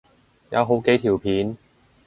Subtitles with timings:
[0.49, 1.55] 有好幾條片